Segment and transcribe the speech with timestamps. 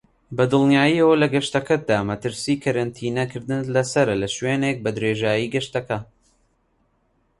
[0.37, 5.99] بەدڵنیاییەوە لە گەشتەکەتدا مەترسی کەرەنتینە کردنت لەسەرە لەشوێنێک بەدرێژایی گەشتەکە.